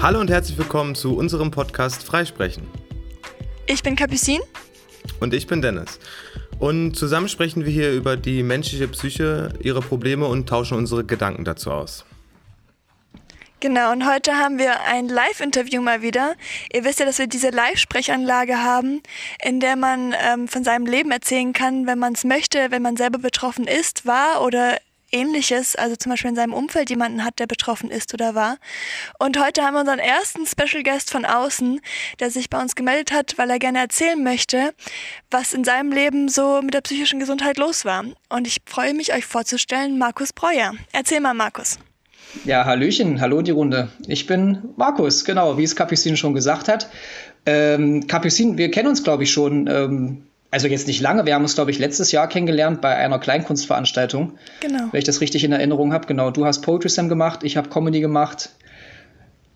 [0.00, 2.62] Hallo und herzlich willkommen zu unserem Podcast Freisprechen.
[3.66, 4.44] Ich bin Capucine.
[5.18, 5.98] Und ich bin Dennis.
[6.60, 11.44] Und zusammen sprechen wir hier über die menschliche Psyche, ihre Probleme und tauschen unsere Gedanken
[11.44, 12.04] dazu aus.
[13.58, 16.36] Genau, und heute haben wir ein Live-Interview mal wieder.
[16.72, 19.02] Ihr wisst ja, dass wir diese Live-Sprechanlage haben,
[19.42, 22.96] in der man ähm, von seinem Leben erzählen kann, wenn man es möchte, wenn man
[22.96, 24.78] selber betroffen ist, war oder
[25.10, 28.58] ähnliches, also zum Beispiel in seinem Umfeld jemanden hat, der betroffen ist oder war.
[29.18, 31.80] Und heute haben wir unseren ersten Special Guest von außen,
[32.20, 34.74] der sich bei uns gemeldet hat, weil er gerne erzählen möchte,
[35.30, 38.04] was in seinem Leben so mit der psychischen Gesundheit los war.
[38.28, 40.74] Und ich freue mich, euch vorzustellen, Markus Breuer.
[40.92, 41.78] Erzähl mal, Markus.
[42.44, 43.88] Ja, Hallöchen, hallo die Runde.
[44.06, 46.90] Ich bin Markus, genau, wie es Capucin schon gesagt hat.
[47.46, 51.42] Ähm, Capucin, wir kennen uns, glaube ich, schon ähm, also jetzt nicht lange, wir haben
[51.42, 54.38] uns, glaube ich, letztes Jahr kennengelernt bei einer Kleinkunstveranstaltung.
[54.60, 54.84] Genau.
[54.90, 56.06] Wenn ich das richtig in Erinnerung habe.
[56.06, 58.50] Genau, du hast Poetry Slam gemacht, ich habe Comedy gemacht.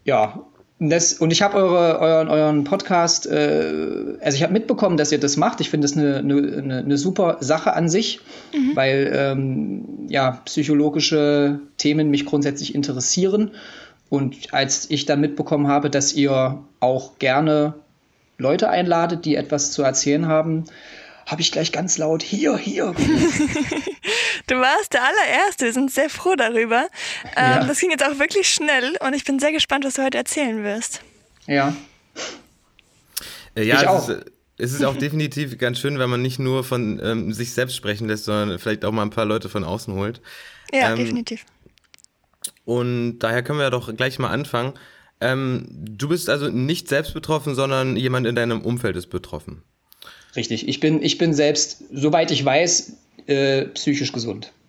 [0.05, 0.45] Ja,
[0.79, 5.21] das, und ich habe eure, euren, euren Podcast, äh, also ich habe mitbekommen, dass ihr
[5.21, 5.61] das macht.
[5.61, 8.21] Ich finde das eine, eine, eine, super Sache an sich,
[8.53, 8.75] mhm.
[8.75, 13.53] weil ähm, ja, psychologische Themen mich grundsätzlich interessieren.
[14.09, 17.75] Und als ich dann mitbekommen habe, dass ihr auch gerne
[18.43, 20.65] Leute einladet, die etwas zu erzählen haben,
[21.27, 22.87] habe ich gleich ganz laut hier, hier.
[24.47, 26.89] du warst der allererste, wir sind sehr froh darüber.
[27.37, 27.65] Ähm, ja.
[27.65, 30.63] Das ging jetzt auch wirklich schnell und ich bin sehr gespannt, was du heute erzählen
[30.65, 31.01] wirst.
[31.47, 31.75] Ja.
[33.55, 34.09] Äh, ja, ich auch.
[34.09, 34.25] Ist,
[34.59, 38.07] es ist auch definitiv ganz schön, wenn man nicht nur von ähm, sich selbst sprechen
[38.07, 40.21] lässt, sondern vielleicht auch mal ein paar Leute von außen holt.
[40.73, 41.45] Ja, ähm, definitiv.
[42.65, 44.75] Und daher können wir ja doch gleich mal anfangen.
[45.23, 49.63] Ähm, du bist also nicht selbst betroffen, sondern jemand in deinem Umfeld ist betroffen.
[50.35, 54.53] Richtig, ich bin, ich bin selbst, soweit ich weiß, äh, psychisch gesund.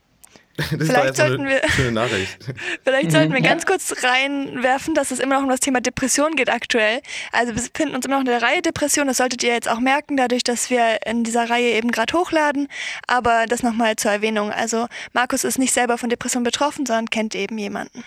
[0.56, 2.38] Das vielleicht sollten wir, schöne Nachricht.
[2.84, 3.44] Vielleicht sollten wir mhm.
[3.44, 7.02] ganz kurz reinwerfen, dass es immer noch um das Thema Depression geht aktuell.
[7.32, 9.08] Also wir befinden uns immer noch in der Reihe Depression.
[9.08, 12.68] Das solltet ihr jetzt auch merken, dadurch, dass wir in dieser Reihe eben gerade hochladen.
[13.08, 14.52] Aber das nochmal zur Erwähnung.
[14.52, 18.04] Also Markus ist nicht selber von Depression betroffen, sondern kennt eben jemanden.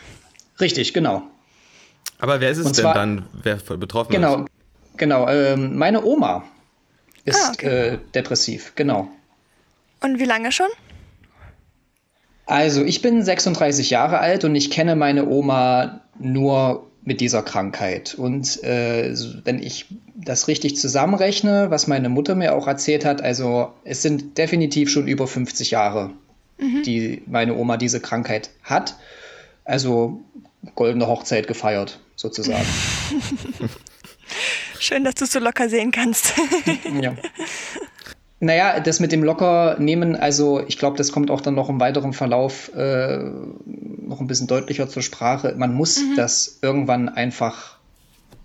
[0.60, 1.28] Richtig, genau.
[2.18, 4.48] Aber wer ist es zwar, denn dann, wer betroffen genau, ist?
[4.96, 6.44] Genau, ähm, meine Oma
[7.24, 7.66] ist ah, okay.
[7.66, 9.08] äh, depressiv, genau.
[10.00, 10.68] Und wie lange schon?
[12.46, 18.14] Also, ich bin 36 Jahre alt und ich kenne meine Oma nur mit dieser Krankheit.
[18.14, 23.72] Und äh, wenn ich das richtig zusammenrechne, was meine Mutter mir auch erzählt hat, also
[23.84, 26.10] es sind definitiv schon über 50 Jahre,
[26.58, 26.82] mhm.
[26.84, 28.96] die meine Oma diese Krankheit hat.
[29.64, 30.20] Also
[30.74, 32.66] goldene Hochzeit gefeiert sozusagen.
[34.80, 36.32] Schön, dass du es so locker sehen kannst.
[37.00, 37.14] ja.
[38.38, 41.80] Naja, das mit dem locker nehmen, also ich glaube, das kommt auch dann noch im
[41.80, 43.18] weiteren Verlauf äh,
[43.64, 45.54] noch ein bisschen deutlicher zur Sprache.
[45.56, 46.16] Man muss mhm.
[46.16, 47.76] das irgendwann einfach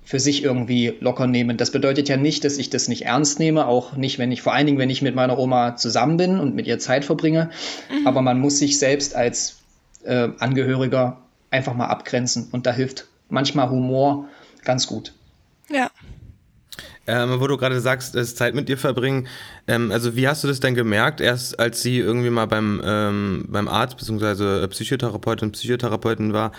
[0.04, 1.58] für sich irgendwie locker nehmen.
[1.58, 4.54] Das bedeutet ja nicht, dass ich das nicht ernst nehme, auch nicht, wenn ich, vor
[4.54, 7.50] allen Dingen, wenn ich mit meiner Oma zusammen bin und mit ihr Zeit verbringe.
[7.90, 8.08] Mhm.
[8.08, 9.58] Aber man muss sich selbst als
[10.04, 11.18] äh, Angehöriger
[11.50, 14.28] einfach mal abgrenzen und da hilft manchmal Humor
[14.64, 15.14] ganz gut.
[15.70, 15.90] Ja.
[17.08, 19.28] Ähm, wo du gerade sagst, dass Zeit mit dir verbringen.
[19.68, 23.46] Ähm, also wie hast du das denn gemerkt, erst als sie irgendwie mal beim, ähm,
[23.48, 24.68] beim Arzt bzw.
[24.68, 26.52] Psychotherapeutin, Psychotherapeutin war?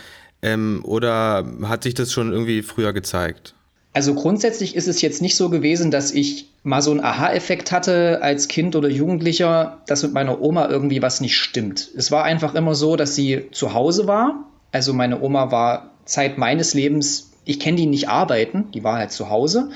[0.43, 3.55] Ähm, oder hat sich das schon irgendwie früher gezeigt?
[3.95, 8.21] Also grundsätzlich ist es jetzt nicht so gewesen, dass ich mal so einen Aha-Effekt hatte
[8.23, 11.91] als Kind oder Jugendlicher, dass mit meiner Oma irgendwie was nicht stimmt.
[11.97, 14.47] Es war einfach immer so, dass sie zu Hause war.
[14.73, 19.13] Also meine Oma war Zeit meines Lebens, ich kenne die nicht arbeiten, die war halt
[19.13, 19.71] zu Hause.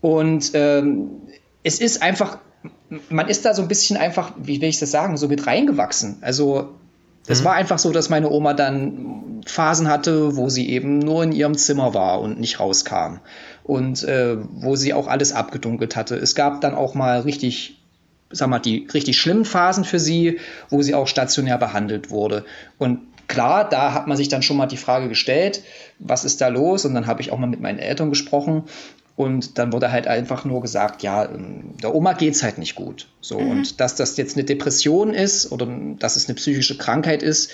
[0.00, 1.10] Und ähm,
[1.62, 2.38] es ist einfach,
[3.08, 6.18] man ist da so ein bisschen einfach, wie will ich das sagen, so mit reingewachsen.
[6.20, 6.70] Also
[7.26, 7.44] es mhm.
[7.44, 11.56] war einfach so, dass meine Oma dann Phasen hatte, wo sie eben nur in ihrem
[11.56, 13.18] Zimmer war und nicht rauskam.
[13.62, 16.16] Und äh, wo sie auch alles abgedunkelt hatte.
[16.16, 17.78] Es gab dann auch mal richtig,
[18.30, 20.38] sag mal, die richtig schlimmen Phasen für sie,
[20.70, 22.44] wo sie auch stationär behandelt wurde.
[22.78, 25.62] Und klar, da hat man sich dann schon mal die Frage gestellt,
[25.98, 26.84] was ist da los?
[26.84, 28.64] Und dann habe ich auch mal mit meinen Eltern gesprochen.
[29.16, 32.74] Und dann wurde halt einfach nur gesagt, ja, ähm, der Oma geht es halt nicht
[32.74, 33.08] gut.
[33.20, 33.50] So, mhm.
[33.50, 35.68] und dass das jetzt eine Depression ist oder
[35.98, 37.50] dass es eine psychische Krankheit ist,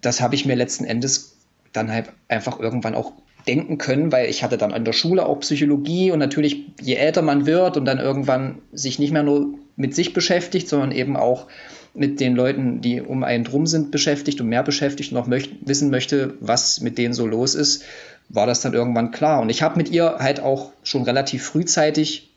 [0.00, 1.36] das habe ich mir letzten Endes
[1.72, 3.12] dann halt einfach irgendwann auch
[3.46, 7.20] denken können, weil ich hatte dann an der Schule auch Psychologie und natürlich, je älter
[7.20, 11.46] man wird und dann irgendwann sich nicht mehr nur mit sich beschäftigt, sondern eben auch
[11.94, 15.50] mit den Leuten, die um einen drum sind, beschäftigt und mehr beschäftigt und auch möcht
[15.60, 17.84] wissen möchte, was mit denen so los ist,
[18.28, 19.40] war das dann irgendwann klar.
[19.40, 22.30] Und ich habe mit ihr halt auch schon relativ frühzeitig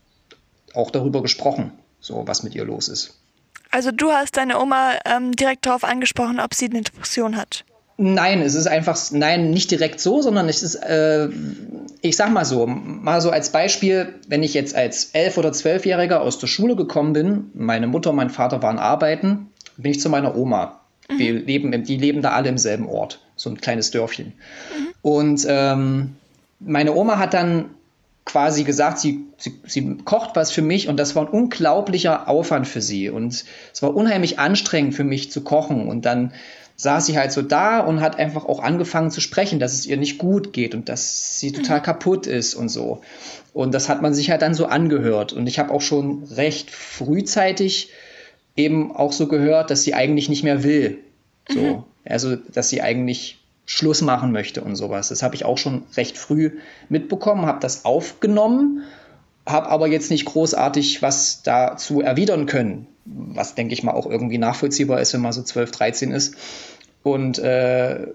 [0.74, 3.18] auch darüber gesprochen, so was mit ihr los ist.
[3.72, 7.66] Also du hast deine Oma ähm, direkt darauf angesprochen, ob sie eine Depression hat.
[8.00, 11.30] Nein, es ist einfach, nein, nicht direkt so, sondern es ist, äh,
[12.02, 16.22] ich sag mal so, mal so als Beispiel, wenn ich jetzt als elf- oder zwölfjähriger
[16.22, 19.48] aus der Schule gekommen bin, meine Mutter und mein Vater waren arbeiten,
[19.78, 20.80] bin ich zu meiner Oma.
[21.10, 21.20] Mhm.
[21.20, 24.28] Wir leben, die leben da alle im selben Ort, so ein kleines Dörfchen.
[24.28, 24.88] Mhm.
[25.02, 26.16] Und ähm,
[26.60, 27.66] meine Oma hat dann
[28.26, 32.68] quasi gesagt, sie, sie, sie kocht was für mich und das war ein unglaublicher Aufwand
[32.68, 33.10] für sie.
[33.10, 35.88] Und es war unheimlich anstrengend für mich zu kochen.
[35.88, 36.34] Und dann
[36.78, 39.98] saß sie halt so da und hat einfach auch angefangen zu sprechen, dass es ihr
[39.98, 41.84] nicht gut geht und dass sie total mhm.
[41.84, 43.02] kaputt ist und so.
[43.52, 45.34] Und das hat man sich halt dann so angehört.
[45.34, 47.90] Und ich habe auch schon recht frühzeitig
[48.56, 51.00] eben auch so gehört, dass sie eigentlich nicht mehr will.
[51.50, 51.60] So.
[51.60, 51.84] Mhm.
[52.06, 55.10] Also, dass sie eigentlich Schluss machen möchte und sowas.
[55.10, 56.52] Das habe ich auch schon recht früh
[56.88, 58.84] mitbekommen, habe das aufgenommen,
[59.48, 64.38] habe aber jetzt nicht großartig was dazu erwidern können, was denke ich mal auch irgendwie
[64.38, 66.36] nachvollziehbar ist, wenn man so 12, 13 ist.
[67.04, 68.08] Und äh,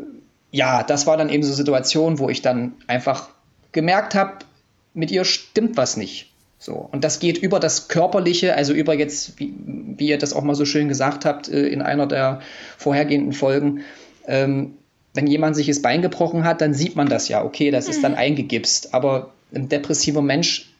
[0.50, 3.30] ja, das war dann eben so eine Situation, wo ich dann einfach
[3.72, 4.44] gemerkt habe,
[4.92, 6.30] mit ihr stimmt was nicht.
[6.58, 6.74] So.
[6.92, 10.54] Und das geht über das Körperliche, also über jetzt, wie, wie ihr das auch mal
[10.54, 12.40] so schön gesagt habt äh, in einer der
[12.76, 13.80] vorhergehenden Folgen,
[14.26, 14.74] ähm,
[15.14, 17.44] wenn jemand sich das Bein gebrochen hat, dann sieht man das ja.
[17.44, 17.90] Okay, das mhm.
[17.90, 18.18] ist dann mhm.
[18.18, 18.94] eingegipst.
[18.94, 20.71] Aber ein depressiver Mensch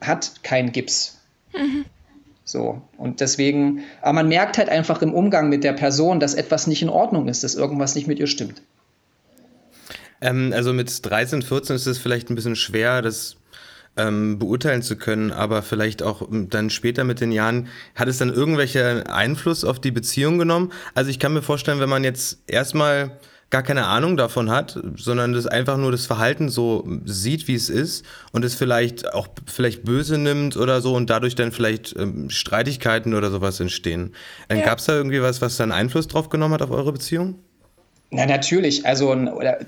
[0.00, 1.18] hat keinen Gips.
[1.54, 1.84] Mhm.
[2.44, 2.80] So.
[2.96, 6.82] Und deswegen, aber man merkt halt einfach im Umgang mit der Person, dass etwas nicht
[6.82, 8.62] in Ordnung ist, dass irgendwas nicht mit ihr stimmt.
[10.20, 13.36] Ähm, also mit 13, 14 ist es vielleicht ein bisschen schwer, das
[13.98, 18.18] ähm, beurteilen zu können, aber vielleicht auch ähm, dann später mit den Jahren, hat es
[18.18, 20.72] dann irgendwelche Einfluss auf die Beziehung genommen?
[20.94, 23.18] Also ich kann mir vorstellen, wenn man jetzt erstmal
[23.50, 27.70] gar keine Ahnung davon hat, sondern das einfach nur das Verhalten so sieht, wie es
[27.70, 32.28] ist und es vielleicht auch vielleicht böse nimmt oder so und dadurch dann vielleicht ähm,
[32.28, 34.12] Streitigkeiten oder sowas entstehen.
[34.50, 34.60] Ja.
[34.60, 37.38] Gab es da irgendwie was, was dann Einfluss drauf genommen hat auf eure Beziehung?
[38.10, 38.86] Na, natürlich.
[38.86, 39.14] Also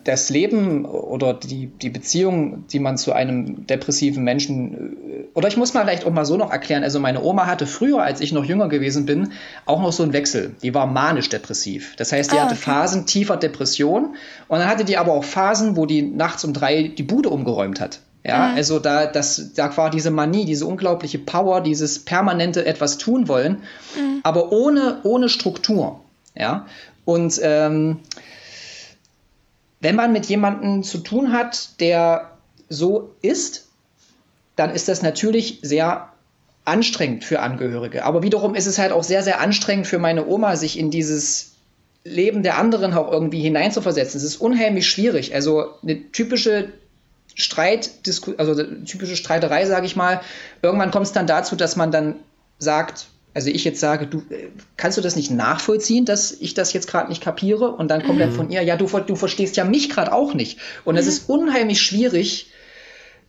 [0.04, 5.58] das Leben oder die, die Beziehung, die man zu einem depressiven Menschen, äh, oder ich
[5.58, 6.82] muss mal vielleicht auch mal so noch erklären.
[6.82, 9.32] Also meine Oma hatte früher, als ich noch jünger gewesen bin,
[9.66, 10.54] auch noch so einen Wechsel.
[10.62, 11.96] Die war manisch-depressiv.
[11.96, 12.62] Das heißt, die ah, hatte okay.
[12.62, 14.14] Phasen tiefer Depression
[14.48, 17.78] und dann hatte die aber auch Phasen, wo die nachts um drei die Bude umgeräumt
[17.78, 18.00] hat.
[18.24, 18.56] Ja, mhm.
[18.56, 23.62] also da, das, da war diese Manie, diese unglaubliche Power, dieses permanente etwas tun wollen,
[23.96, 24.20] mhm.
[24.22, 26.00] aber ohne, ohne Struktur.
[26.36, 26.66] Ja,
[27.04, 28.00] und ähm,
[29.80, 32.32] wenn man mit jemandem zu tun hat, der
[32.68, 33.68] so ist,
[34.56, 36.12] dann ist das natürlich sehr
[36.64, 38.04] anstrengend für Angehörige.
[38.04, 41.52] Aber wiederum ist es halt auch sehr, sehr anstrengend für meine Oma, sich in dieses
[42.04, 44.18] Leben der anderen auch irgendwie hineinzuversetzen.
[44.18, 45.34] Es ist unheimlich schwierig.
[45.34, 46.72] Also eine typische
[47.34, 47.90] Streit,
[48.36, 50.20] also typische Streiterei, sage ich mal.
[50.62, 52.16] Irgendwann kommt es dann dazu, dass man dann
[52.58, 56.72] sagt, also ich jetzt sage, du äh, kannst du das nicht nachvollziehen, dass ich das
[56.72, 57.70] jetzt gerade nicht kapiere?
[57.72, 58.22] Und dann kommt mhm.
[58.22, 60.58] dann von ihr, ja, du, du verstehst ja mich gerade auch nicht.
[60.84, 61.10] Und es mhm.
[61.10, 62.50] ist unheimlich schwierig,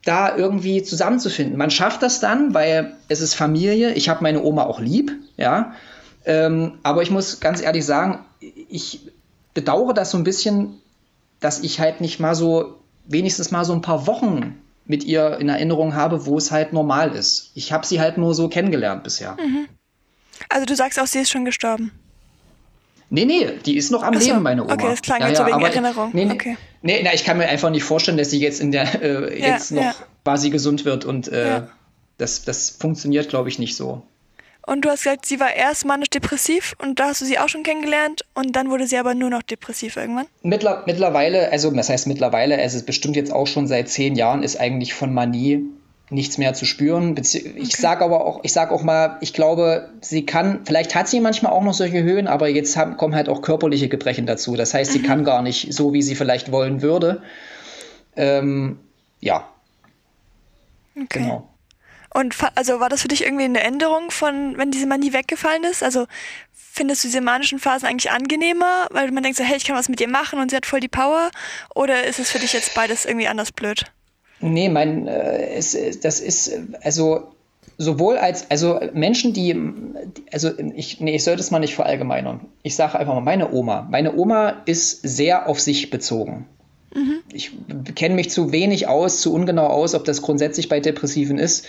[0.04, 1.58] da irgendwie zusammenzufinden.
[1.58, 3.94] Man schafft das dann, weil es ist Familie.
[3.94, 5.74] Ich habe meine Oma auch lieb, ja.
[6.26, 9.12] Ähm, aber ich muss ganz ehrlich sagen, ich
[9.54, 10.80] bedauere das so ein bisschen,
[11.40, 15.50] dass ich halt nicht mal so, wenigstens mal so ein paar Wochen mit ihr in
[15.50, 17.52] Erinnerung habe, wo es halt normal ist.
[17.54, 19.38] Ich habe sie halt nur so kennengelernt bisher.
[19.40, 19.68] Mhm.
[20.50, 21.92] Also du sagst auch, sie ist schon gestorben.
[23.10, 24.74] Nee, nee, die ist noch am so, Leben, meine Oma.
[24.74, 26.12] Okay, das klang ja, jetzt ja, so wegen Erinnerung.
[26.14, 26.58] Nee, nee, okay.
[26.82, 29.48] nee na, ich kann mir einfach nicht vorstellen, dass sie jetzt in der äh, ja,
[29.48, 29.96] jetzt noch ja.
[30.24, 31.64] quasi gesund wird und äh,
[32.18, 34.04] das, das funktioniert, glaube ich, nicht so.
[34.66, 37.64] Und du hast gesagt, sie war erst manisch-depressiv und da hast du sie auch schon
[37.64, 40.28] kennengelernt und dann wurde sie aber nur noch depressiv irgendwann?
[40.44, 44.44] Mittler, mittlerweile, also was heißt mittlerweile, es ist bestimmt jetzt auch schon seit zehn Jahren,
[44.44, 45.66] ist eigentlich von Manie
[46.12, 47.16] nichts mehr zu spüren.
[47.18, 47.66] Ich okay.
[47.70, 51.54] sage aber auch, ich sage auch mal, ich glaube, sie kann, vielleicht hat sie manchmal
[51.54, 54.56] auch noch solche Höhen, aber jetzt haben, kommen halt auch körperliche Gebrechen dazu.
[54.56, 55.04] Das heißt, sie mhm.
[55.04, 57.22] kann gar nicht so, wie sie vielleicht wollen würde.
[58.16, 58.80] Ähm,
[59.22, 59.48] ja.
[60.96, 61.20] Okay.
[61.20, 61.48] Genau.
[62.14, 65.82] Und also war das für dich irgendwie eine Änderung von, wenn diese Manie weggefallen ist?
[65.82, 66.08] Also
[66.54, 69.88] findest du diese manischen Phasen eigentlich angenehmer, weil man denkt so, hey, ich kann was
[69.88, 71.32] mit ihr machen und sie hat voll die Power?
[71.74, 73.86] Oder ist es für dich jetzt beides irgendwie anders blöd?
[74.42, 76.52] Nee, mein, äh, es, das ist,
[76.84, 77.32] also
[77.78, 79.56] sowohl als, also Menschen, die,
[80.32, 82.42] also ich, nee, ich sollte es mal nicht verallgemeinern.
[82.64, 83.88] Ich sage einfach mal, meine Oma.
[83.90, 86.48] Meine Oma ist sehr auf sich bezogen.
[86.94, 87.20] Mhm.
[87.32, 87.52] Ich
[87.96, 91.66] kenne mich zu wenig aus, zu ungenau aus, ob das grundsätzlich bei Depressiven ist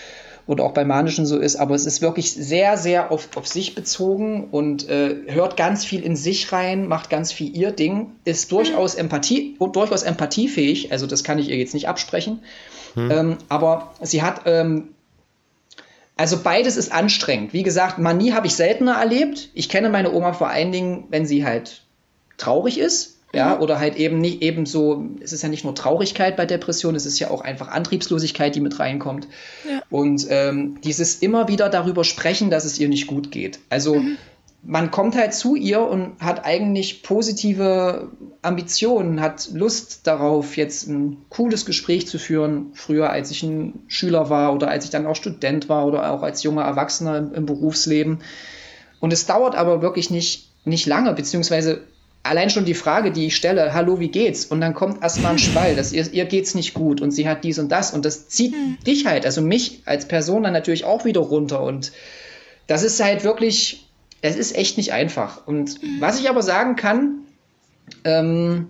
[0.47, 3.75] oder auch bei Manischen so ist, aber es ist wirklich sehr, sehr auf, auf sich
[3.75, 8.51] bezogen und äh, hört ganz viel in sich rein, macht ganz viel ihr Ding, ist
[8.51, 12.43] durchaus Empathie und durchaus empathiefähig, also das kann ich ihr jetzt nicht absprechen.
[12.95, 13.11] Hm.
[13.11, 14.89] Ähm, aber sie hat, ähm,
[16.17, 17.53] also beides ist anstrengend.
[17.53, 19.49] Wie gesagt, Manie habe ich seltener erlebt.
[19.55, 21.83] Ich kenne meine Oma vor allen Dingen, wenn sie halt
[22.37, 23.12] traurig ist.
[23.35, 26.95] Ja, oder halt eben nicht eben so, es ist ja nicht nur Traurigkeit bei Depression,
[26.95, 29.27] es ist ja auch einfach Antriebslosigkeit, die mit reinkommt.
[29.69, 29.83] Ja.
[29.89, 33.59] Und ähm, dieses immer wieder darüber sprechen, dass es ihr nicht gut geht.
[33.71, 34.19] Also mhm.
[34.63, 38.11] man kommt halt zu ihr und hat eigentlich positive
[38.43, 44.29] Ambitionen, hat Lust darauf, jetzt ein cooles Gespräch zu führen, früher als ich ein Schüler
[44.29, 47.47] war oder als ich dann auch Student war oder auch als junger Erwachsener im, im
[47.47, 48.19] Berufsleben.
[49.01, 51.81] Und es dauert aber wirklich nicht, nicht lange, beziehungsweise
[52.23, 54.45] allein schon die Frage, die ich stelle, hallo, wie geht's?
[54.45, 57.45] Und dann kommt erstmal ein Schwall, dass ihr, ihr geht's nicht gut und sie hat
[57.45, 58.79] dies und das und das zieht mhm.
[58.87, 61.93] dich halt, also mich als Person dann natürlich auch wieder runter und
[62.67, 63.89] das ist halt wirklich,
[64.21, 65.47] es ist echt nicht einfach.
[65.47, 66.01] Und mhm.
[66.01, 67.19] was ich aber sagen kann,
[68.05, 68.69] ähm,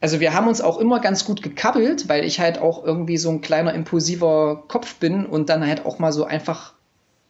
[0.00, 3.30] also wir haben uns auch immer ganz gut gekabbelt, weil ich halt auch irgendwie so
[3.30, 6.74] ein kleiner impulsiver Kopf bin und dann halt auch mal so einfach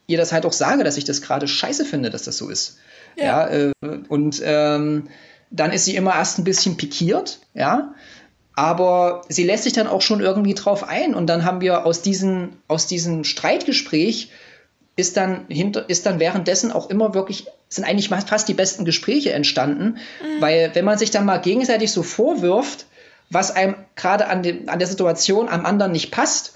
[0.07, 2.79] ihr das halt auch sage, dass ich das gerade scheiße finde, dass das so ist.
[3.17, 3.73] Ja, ja äh,
[4.09, 5.09] und ähm,
[5.51, 7.95] dann ist sie immer erst ein bisschen pikiert, ja.
[8.55, 11.15] Aber sie lässt sich dann auch schon irgendwie drauf ein.
[11.15, 14.33] Und dann haben wir aus, diesen, aus diesem Streitgespräch
[14.97, 19.33] ist dann, hinter, ist dann währenddessen auch immer wirklich, sind eigentlich fast die besten Gespräche
[19.33, 19.99] entstanden.
[20.21, 20.41] Mhm.
[20.41, 22.87] Weil wenn man sich dann mal gegenseitig so vorwirft,
[23.31, 26.55] was einem gerade an, an der Situation am anderen nicht passt,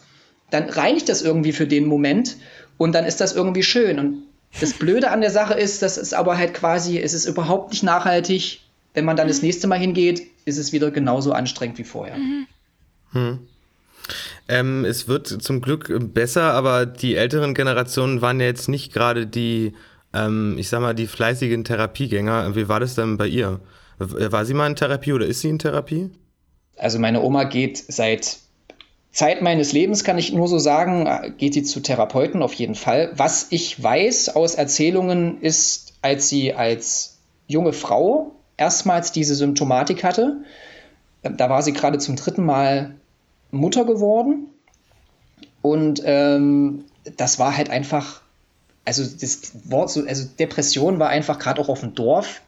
[0.50, 2.37] dann reinigt das irgendwie für den Moment
[2.78, 3.99] und dann ist das irgendwie schön.
[3.99, 4.23] Und
[4.61, 7.82] das Blöde an der Sache ist, dass es aber halt quasi, es ist überhaupt nicht
[7.82, 8.61] nachhaltig.
[8.94, 9.30] Wenn man dann mhm.
[9.30, 12.16] das nächste Mal hingeht, ist es wieder genauso anstrengend wie vorher.
[12.16, 12.47] Mhm.
[13.12, 13.38] Hm.
[14.49, 19.26] Ähm, es wird zum Glück besser, aber die älteren Generationen waren ja jetzt nicht gerade
[19.26, 19.75] die,
[20.12, 22.54] ähm, ich sag mal, die fleißigen Therapiegänger.
[22.56, 23.61] Wie war das denn bei ihr?
[23.99, 26.11] War sie mal in Therapie oder ist sie in Therapie?
[26.76, 28.38] Also meine Oma geht seit
[29.12, 33.12] Zeit meines Lebens kann ich nur so sagen, geht sie zu Therapeuten auf jeden Fall.
[33.14, 40.38] Was ich weiß aus Erzählungen ist, als sie als junge Frau erstmals diese Symptomatik hatte,
[41.23, 42.95] da war sie gerade zum dritten Mal
[43.50, 44.47] Mutter geworden.
[45.61, 48.23] Und ähm, das war halt einfach,
[48.87, 52.40] also das Wort, so, also Depression war einfach gerade auch auf dem Dorf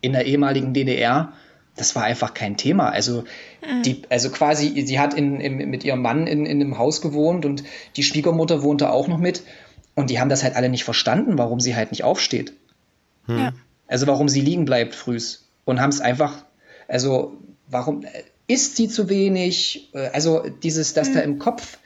[0.00, 1.32] in der ehemaligen DDR
[1.76, 2.88] das war einfach kein Thema.
[2.88, 3.24] Also,
[3.62, 3.82] mhm.
[3.82, 7.44] die, also quasi, sie hat in, in, mit ihrem Mann in, in einem Haus gewohnt
[7.44, 7.62] und
[7.96, 9.42] die Schwiegermutter wohnte auch noch mit.
[9.94, 12.52] Und die haben das halt alle nicht verstanden, warum sie halt nicht aufsteht.
[13.26, 13.38] Hm.
[13.38, 13.52] Ja.
[13.86, 15.48] Also warum sie liegen bleibt frühs.
[15.64, 16.44] Und haben es einfach,
[16.88, 17.36] also
[17.68, 18.08] warum äh,
[18.46, 19.90] isst sie zu wenig?
[19.94, 21.14] Äh, also dieses, dass mhm.
[21.14, 21.78] da im Kopf,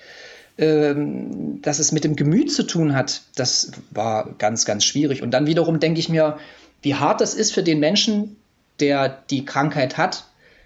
[0.58, 5.22] ähm, dass es mit dem Gemüt zu tun hat, das war ganz, ganz schwierig.
[5.22, 6.38] Und dann wiederum denke ich mir,
[6.82, 8.36] wie hart das ist für den Menschen,
[8.80, 10.24] der die Krankheit hat,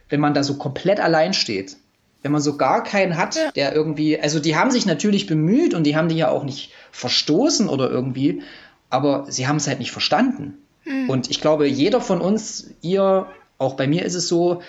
[0.08, 1.76] wenn man da so komplett allein steht.
[2.22, 3.50] Wenn man so gar keinen hat, ja.
[3.52, 6.72] der irgendwie, also die haben sich natürlich bemüht und die haben die ja auch nicht
[6.90, 8.42] verstoßen oder irgendwie,
[8.88, 10.58] aber sie haben es halt nicht verstanden.
[10.84, 11.10] Mhm.
[11.10, 13.26] Und ich glaube, jeder von uns, ihr,
[13.58, 14.62] auch bei mir ist es so,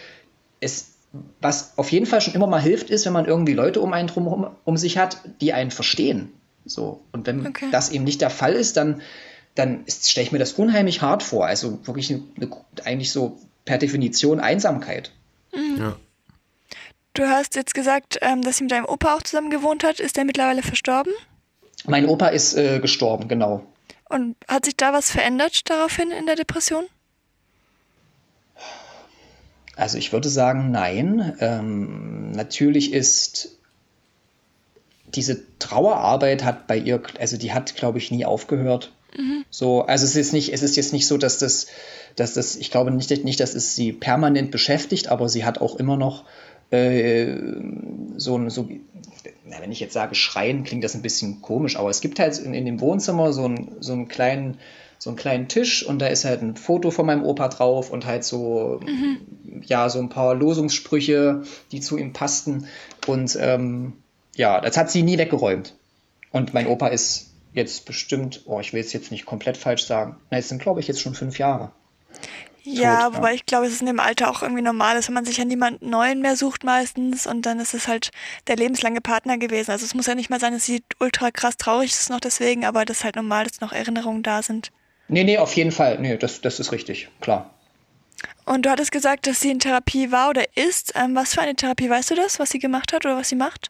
[0.59, 0.95] es,
[1.39, 4.07] was auf jeden Fall schon immer mal hilft, ist, wenn man irgendwie Leute um einen
[4.07, 6.33] drum um sich hat, die einen verstehen.
[6.65, 7.01] So.
[7.11, 7.67] Und wenn okay.
[7.71, 9.01] das eben nicht der Fall ist, dann
[9.55, 11.45] dann stelle ich mir das unheimlich hart vor.
[11.45, 12.23] Also wirklich eine,
[12.83, 15.11] eigentlich so per Definition Einsamkeit.
[15.53, 15.77] Mhm.
[15.77, 15.95] Ja.
[17.13, 20.01] Du hast jetzt gesagt, ähm, dass sie mit deinem Opa auch zusammen gewohnt hat.
[20.01, 21.13] Ist der mittlerweile verstorben?
[21.85, 23.65] Mein Opa ist äh, gestorben, genau.
[24.09, 26.85] Und hat sich da was verändert daraufhin in der Depression?
[29.77, 31.35] Also ich würde sagen, nein.
[31.39, 33.57] Ähm, natürlich ist
[35.07, 38.91] diese Trauerarbeit hat bei ihr, also die hat, glaube ich, nie aufgehört.
[39.17, 39.45] Mhm.
[39.49, 41.67] So, also es ist nicht, es ist jetzt nicht so, dass das,
[42.15, 45.75] dass das, ich glaube nicht, nicht, dass es sie permanent beschäftigt, aber sie hat auch
[45.77, 46.23] immer noch
[46.71, 47.35] äh,
[48.17, 48.69] so, so
[49.45, 52.37] na, wenn ich jetzt sage Schreien, klingt das ein bisschen komisch, aber es gibt halt
[52.39, 54.57] in, in dem Wohnzimmer so, ein, so einen kleinen
[54.97, 58.05] so einen kleinen Tisch und da ist halt ein Foto von meinem Opa drauf und
[58.05, 59.61] halt so, mhm.
[59.65, 62.67] ja, so ein paar Losungssprüche, die zu ihm passten.
[63.05, 63.93] Und ähm,
[64.35, 65.75] ja, das hat sie nie weggeräumt.
[66.31, 70.17] Und mein Opa ist jetzt bestimmt, oh, ich will es jetzt nicht komplett falsch sagen.
[70.29, 71.71] Na, es sind, glaube ich, jetzt schon fünf Jahre.
[72.63, 73.35] Ja, tot, wobei ja.
[73.35, 75.89] ich glaube, es ist in dem Alter auch irgendwie normal wenn man sich ja niemanden
[75.89, 78.11] Neuen mehr sucht meistens und dann ist es halt
[78.47, 79.71] der lebenslange Partner gewesen.
[79.71, 82.65] Also es muss ja nicht mal sein, dass sie ultra krass traurig ist noch deswegen,
[82.65, 84.71] aber das ist halt normal, dass noch Erinnerungen da sind.
[85.07, 85.99] Nee, nee, auf jeden Fall.
[85.99, 87.51] Nee, das, das ist richtig, klar.
[88.45, 90.93] Und du hattest gesagt, dass sie in Therapie war oder ist.
[90.95, 93.35] Ähm, was für eine Therapie, weißt du das, was sie gemacht hat oder was sie
[93.35, 93.69] macht?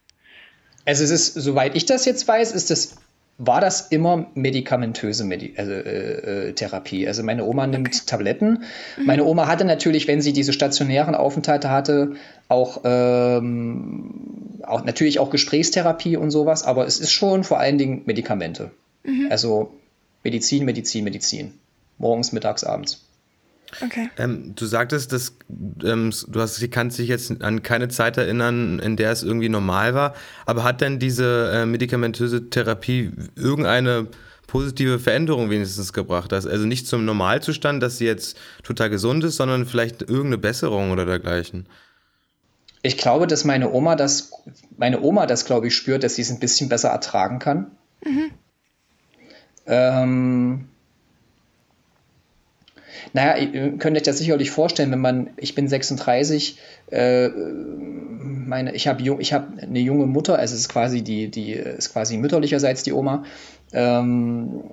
[0.86, 2.96] Also es ist, soweit ich das jetzt weiß, ist das
[3.38, 7.08] war das immer medikamentöse Medi also, äh, äh, Therapie.
[7.08, 8.02] Also meine Oma nimmt okay.
[8.06, 8.64] Tabletten.
[8.98, 9.06] Mhm.
[9.06, 12.14] Meine Oma hatte natürlich, wenn sie diese stationären Aufenthalte hatte,
[12.48, 18.04] auch, ähm, auch natürlich auch Gesprächstherapie und sowas, aber es ist schon vor allen Dingen
[18.06, 18.72] Medikamente.
[19.04, 19.28] Mhm.
[19.30, 19.74] Also
[20.24, 21.54] Medizin, Medizin, Medizin.
[21.98, 23.05] Morgens, mittags, abends.
[23.82, 24.10] Okay.
[24.18, 25.38] Ähm, du sagtest, dass
[25.84, 29.50] ähm, du hast, sie kannst dich jetzt an keine Zeit erinnern, in der es irgendwie
[29.50, 30.14] normal war.
[30.46, 34.08] Aber hat denn diese äh, medikamentöse Therapie irgendeine
[34.48, 36.32] positive Veränderung wenigstens gebracht?
[36.34, 41.06] Also nicht zum Normalzustand, dass sie jetzt total gesund ist, sondern vielleicht irgendeine Besserung oder
[41.06, 41.68] dergleichen?
[42.82, 44.32] Ich glaube, dass meine Oma das,
[44.78, 47.72] meine Oma das, glaube ich, spürt, dass sie es ein bisschen besser ertragen kann.
[48.06, 48.32] Mhm.
[49.66, 50.70] Ähm,
[53.14, 56.58] naja, ihr könnt euch das sicherlich vorstellen, wenn man, ich bin 36,
[56.92, 61.54] äh, meine, ich habe ich hab eine junge Mutter, also es ist quasi die, die
[61.54, 63.24] ist quasi mütterlicherseits die Oma.
[63.74, 64.64] Ähm,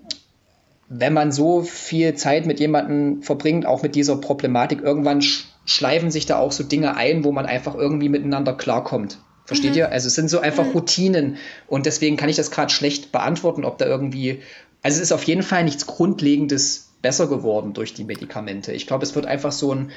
[0.89, 5.23] wenn man so viel Zeit mit jemandem verbringt, auch mit dieser Problematik, irgendwann
[5.65, 9.19] schleifen sich da auch so Dinge ein, wo man einfach irgendwie miteinander klarkommt.
[9.47, 9.79] Versteht mhm.
[9.79, 9.93] ihr?
[9.93, 10.73] Also es sind so einfach mhm.
[10.73, 11.37] Routinen
[11.67, 14.41] und deswegen kann ich das gerade schlecht beantworten, ob da irgendwie,
[14.83, 18.73] also es ist auf jeden Fall nichts Grundlegendes besser geworden durch die Medikamente.
[18.73, 19.91] Ich glaube, es wird einfach so ein,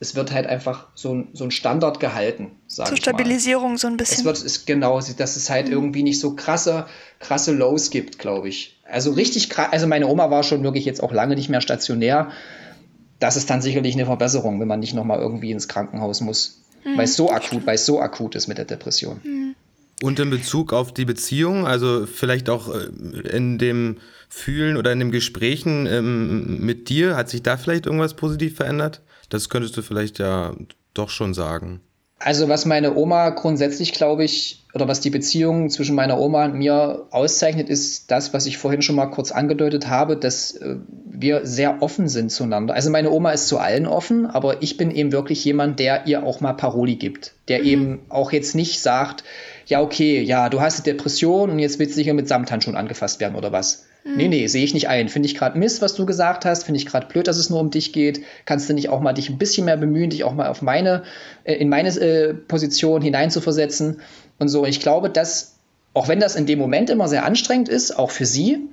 [0.00, 2.52] es wird halt einfach so ein, so ein Standard gehalten.
[2.66, 3.78] Zur Stabilisierung mal.
[3.78, 4.20] so ein bisschen.
[4.20, 5.72] Es wird, ist, genau, dass es halt mhm.
[5.72, 6.86] irgendwie nicht so krasse,
[7.18, 8.80] krasse Lows gibt, glaube ich.
[8.88, 12.30] Also richtig krass, also meine Oma war schon wirklich jetzt auch lange nicht mehr stationär.
[13.18, 16.62] Das ist dann sicherlich eine Verbesserung, wenn man nicht nochmal irgendwie ins Krankenhaus muss.
[16.84, 16.98] Mhm.
[16.98, 19.20] Weil es so akut, weil es so akut ist mit der Depression.
[19.22, 19.51] Mhm.
[20.02, 24.98] Und in Bezug auf die Beziehung, also vielleicht auch äh, in dem Fühlen oder in
[24.98, 29.00] dem Gesprächen ähm, mit dir, hat sich da vielleicht irgendwas positiv verändert?
[29.28, 30.54] Das könntest du vielleicht ja
[30.92, 31.80] doch schon sagen.
[32.18, 36.54] Also was meine Oma grundsätzlich, glaube ich, oder was die Beziehung zwischen meiner Oma und
[36.54, 41.46] mir auszeichnet, ist das, was ich vorhin schon mal kurz angedeutet habe, dass äh, wir
[41.46, 42.74] sehr offen sind zueinander.
[42.74, 46.24] Also meine Oma ist zu allen offen, aber ich bin eben wirklich jemand, der ihr
[46.24, 47.66] auch mal Paroli gibt, der mhm.
[47.66, 49.24] eben auch jetzt nicht sagt,
[49.66, 53.20] ja okay, ja, du hast eine Depression und jetzt willst du sicher mit Samthandschuhen angefasst
[53.20, 53.84] werden oder was.
[54.04, 54.16] Mhm.
[54.16, 55.08] Nee, nee, sehe ich nicht ein.
[55.08, 56.64] Finde ich gerade Mist, was du gesagt hast.
[56.64, 58.22] Finde ich gerade blöd, dass es nur um dich geht.
[58.44, 61.04] Kannst du nicht auch mal dich ein bisschen mehr bemühen, dich auch mal auf meine,
[61.44, 64.00] äh, in meine äh, Position hineinzuversetzen
[64.38, 64.62] und so.
[64.62, 65.56] Und ich glaube, dass,
[65.94, 68.68] auch wenn das in dem Moment immer sehr anstrengend ist, auch für sie,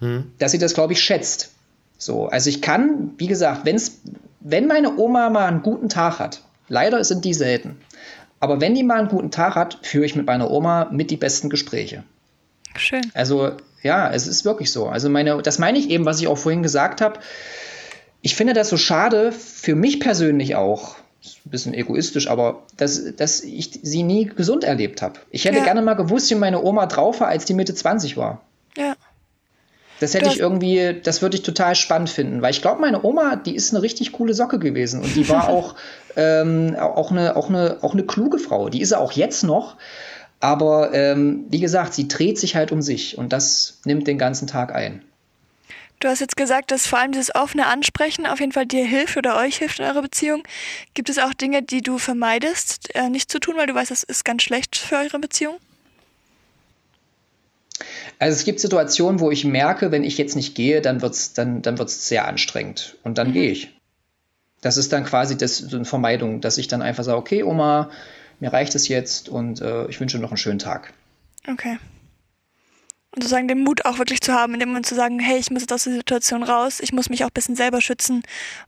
[0.00, 0.32] mhm.
[0.38, 1.52] dass sie das, glaube ich, schätzt.
[1.98, 4.00] So, also ich kann, wie gesagt, wenn's,
[4.40, 7.76] wenn meine Oma mal einen guten Tag hat, leider sind die selten,
[8.42, 11.16] aber wenn die mal einen guten Tag hat, führe ich mit meiner Oma mit die
[11.16, 12.02] besten Gespräche.
[12.74, 13.02] Schön.
[13.14, 13.52] Also
[13.84, 14.88] ja, es ist wirklich so.
[14.88, 17.20] Also meine, das meine ich eben, was ich auch vorhin gesagt habe.
[18.20, 23.44] Ich finde das so schade, für mich persönlich auch, ein bisschen egoistisch, aber dass, dass
[23.44, 25.20] ich sie nie gesund erlebt habe.
[25.30, 25.64] Ich hätte ja.
[25.64, 28.40] gerne mal gewusst, wie meine Oma drauf war, als die Mitte 20 war.
[28.76, 28.96] Ja.
[30.02, 33.04] Das hätte das ich irgendwie, das würde ich total spannend finden, weil ich glaube, meine
[33.04, 35.76] Oma, die ist eine richtig coole Socke gewesen und die war auch,
[36.16, 38.68] ähm, auch, eine, auch, eine, auch eine kluge Frau.
[38.68, 39.76] Die ist er auch jetzt noch.
[40.40, 44.48] Aber ähm, wie gesagt, sie dreht sich halt um sich und das nimmt den ganzen
[44.48, 45.02] Tag ein.
[46.00, 49.16] Du hast jetzt gesagt, dass vor allem dieses offene Ansprechen auf jeden Fall dir hilft
[49.16, 50.42] oder euch hilft in eurer Beziehung.
[50.94, 54.02] Gibt es auch Dinge, die du vermeidest, äh, nicht zu tun, weil du weißt, das
[54.02, 55.58] ist ganz schlecht für eure Beziehung?
[58.18, 61.32] Also es gibt Situationen, wo ich merke, wenn ich jetzt nicht gehe, dann wird es
[61.32, 62.96] dann, dann wird's sehr anstrengend.
[63.02, 63.32] Und dann mhm.
[63.32, 63.76] gehe ich.
[64.60, 67.90] Das ist dann quasi das, so eine Vermeidung, dass ich dann einfach sage, okay, Oma,
[68.40, 70.92] mir reicht es jetzt und äh, ich wünsche noch einen schönen Tag.
[71.50, 71.78] Okay.
[73.14, 75.50] Und sozusagen den Mut auch wirklich zu haben, in dem Moment zu sagen, hey, ich
[75.50, 78.22] muss jetzt aus der Situation raus, ich muss mich auch ein bisschen selber schützen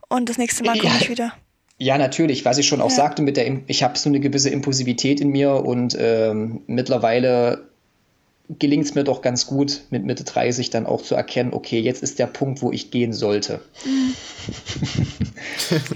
[0.07, 1.01] und das nächste Mal komme ja.
[1.01, 1.33] ich wieder.
[1.77, 2.95] Ja, natürlich, was ich schon auch ja.
[2.95, 7.69] sagte, mit der, ich habe so eine gewisse Impulsivität in mir und ähm, mittlerweile
[8.49, 12.03] gelingt es mir doch ganz gut, mit Mitte 30 dann auch zu erkennen, okay, jetzt
[12.03, 13.61] ist der Punkt, wo ich gehen sollte.
[13.85, 14.13] Mhm.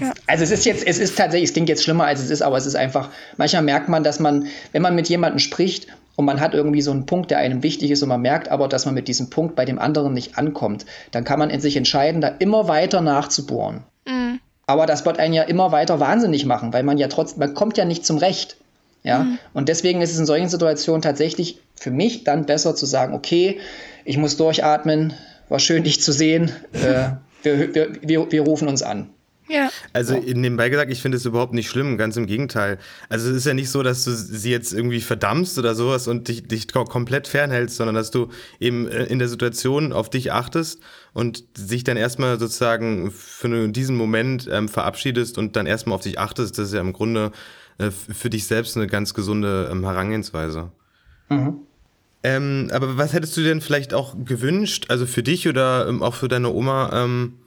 [0.00, 0.12] ja.
[0.26, 2.56] Also es ist jetzt, es ist tatsächlich, es klingt jetzt schlimmer, als es ist, aber
[2.56, 5.86] es ist einfach, manchmal merkt man, dass man, wenn man mit jemandem spricht
[6.16, 8.68] und man hat irgendwie so einen Punkt, der einem wichtig ist und man merkt aber,
[8.68, 11.76] dass man mit diesem Punkt bei dem anderen nicht ankommt, dann kann man in sich
[11.76, 13.84] entscheiden, da immer weiter nachzubohren.
[14.06, 14.40] Mhm.
[14.66, 17.76] Aber das wird einen ja immer weiter wahnsinnig machen, weil man ja trotzdem, man kommt
[17.76, 18.56] ja nicht zum Recht.
[19.02, 19.38] Ja, mhm.
[19.54, 23.58] und deswegen ist es in solchen Situationen tatsächlich für mich dann besser zu sagen, okay,
[24.04, 25.14] ich muss durchatmen,
[25.48, 27.10] war schön, dich zu sehen, äh,
[27.42, 29.10] wir, wir, wir, wir rufen uns an.
[29.50, 29.68] Ja.
[29.92, 32.78] Also nebenbei gesagt, ich finde es überhaupt nicht schlimm, ganz im Gegenteil.
[33.08, 36.28] Also es ist ja nicht so, dass du sie jetzt irgendwie verdammst oder sowas und
[36.28, 38.28] dich, dich komplett fernhältst, sondern dass du
[38.60, 40.80] eben äh, in der Situation auf dich achtest
[41.14, 46.20] und sich dann erstmal sozusagen für diesen Moment ähm, verabschiedest und dann erstmal auf dich
[46.20, 46.56] achtest.
[46.56, 47.32] Das ist ja im Grunde
[47.80, 50.70] äh, für dich selbst eine ganz gesunde ähm, Herangehensweise.
[51.28, 51.60] Mhm.
[52.22, 56.14] Ähm, aber was hättest du denn vielleicht auch gewünscht, also für dich oder ähm, auch
[56.14, 57.38] für deine Oma, ähm,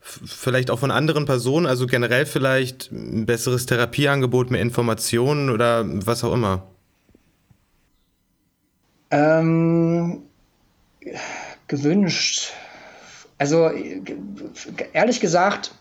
[0.00, 6.22] vielleicht auch von anderen Personen, also generell vielleicht ein besseres Therapieangebot, mehr Informationen oder was
[6.24, 6.66] auch immer?
[9.10, 10.22] Ähm,
[11.66, 12.52] gewünscht.
[13.38, 13.70] Also
[14.92, 15.72] ehrlich gesagt,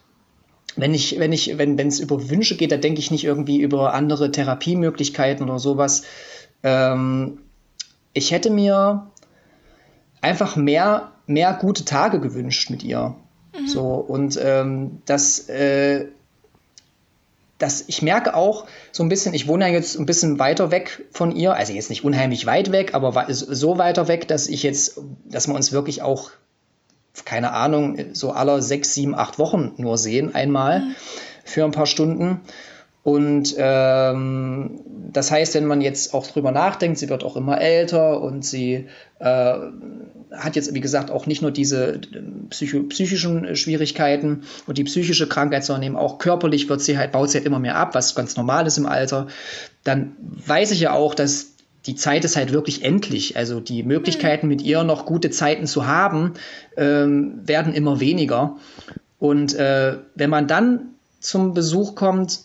[0.75, 3.93] wenn ich, wenn ich, wenn es über Wünsche geht, da denke ich nicht irgendwie über
[3.93, 6.03] andere Therapiemöglichkeiten oder sowas.
[6.63, 7.39] Ähm,
[8.13, 9.07] ich hätte mir
[10.21, 13.15] einfach mehr, mehr gute Tage gewünscht mit ihr.
[13.57, 13.67] Mhm.
[13.67, 16.07] So, und ähm, das, äh,
[17.57, 21.05] das, ich merke auch so ein bisschen, ich wohne ja jetzt ein bisschen weiter weg
[21.11, 24.99] von ihr, also jetzt nicht unheimlich weit weg, aber so weiter weg, dass ich jetzt,
[25.25, 26.31] dass wir uns wirklich auch
[27.25, 30.95] keine Ahnung, so aller sechs, sieben, acht Wochen nur sehen, einmal mhm.
[31.43, 32.41] für ein paar Stunden.
[33.03, 34.81] Und ähm,
[35.13, 38.87] das heißt, wenn man jetzt auch drüber nachdenkt, sie wird auch immer älter und sie
[39.19, 39.53] äh,
[40.31, 41.99] hat jetzt, wie gesagt, auch nicht nur diese äh,
[42.49, 47.29] psycho psychischen Schwierigkeiten und die psychische Krankheit, sondern eben auch körperlich wird sie halt, baut
[47.29, 49.27] sie halt immer mehr ab, was ganz normal ist im Alter.
[49.85, 51.53] Dann weiß ich ja auch, dass
[51.87, 53.37] die Zeit ist halt wirklich endlich.
[53.37, 56.33] Also die Möglichkeiten, mit ihr noch gute Zeiten zu haben,
[56.75, 58.57] ähm, werden immer weniger.
[59.19, 62.41] Und äh, wenn man dann zum Besuch kommt,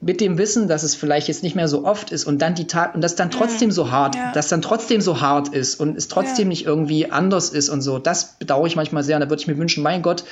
[0.00, 2.66] mit dem Wissen, dass es vielleicht jetzt nicht mehr so oft ist und dann die
[2.66, 4.32] Tat und das dann trotzdem so hart, ja.
[4.32, 6.48] dass dann trotzdem so hart ist und es trotzdem ja.
[6.48, 9.16] nicht irgendwie anders ist und so, das bedauere ich manchmal sehr.
[9.16, 10.24] Und da würde ich mir wünschen, mein Gott,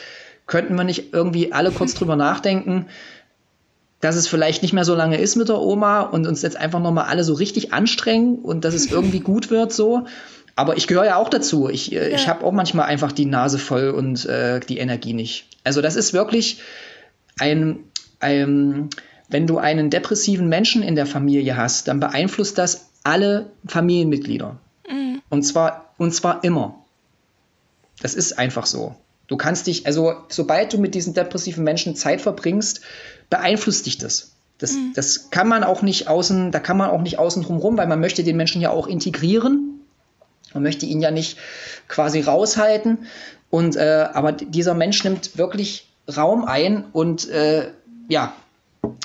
[0.47, 2.87] könnten wir nicht irgendwie alle kurz drüber nachdenken,
[4.05, 6.79] dass es vielleicht nicht mehr so lange ist mit der Oma und uns jetzt einfach
[6.79, 10.07] nochmal alle so richtig anstrengen und dass es irgendwie gut wird so.
[10.57, 11.71] Aber ich gehöre ja auch dazu.
[11.71, 12.15] Ich, äh, ja.
[12.15, 15.47] ich habe auch manchmal einfach die Nase voll und äh, die Energie nicht.
[15.65, 16.61] Also das ist wirklich
[17.39, 17.79] ein,
[18.21, 18.91] ein,
[19.31, 24.59] wenn du einen depressiven Menschen in der Familie hast, dann beeinflusst das alle Familienmitglieder.
[24.87, 25.23] Mhm.
[25.31, 26.85] Und zwar, und zwar immer.
[28.03, 28.95] Das ist einfach so.
[29.27, 32.83] Du kannst dich, also sobald du mit diesen depressiven Menschen Zeit verbringst,
[33.31, 34.33] beeinflusst dich das.
[34.59, 34.93] Das, mhm.
[34.95, 37.87] das kann man auch nicht außen, da kann man auch nicht außen drum rum, weil
[37.87, 39.81] man möchte den Menschen ja auch integrieren.
[40.53, 41.39] Man möchte ihn ja nicht
[41.89, 43.07] quasi raushalten.
[43.51, 47.71] Und äh, aber dieser Mensch nimmt wirklich Raum ein und äh,
[48.09, 48.35] ja,